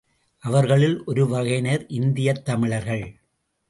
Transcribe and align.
அவர்களுள் 0.39 1.03
ஒருவகையினர் 1.05 1.85
இந்தியத் 1.87 2.45
தமிழர்கள். 2.45 3.21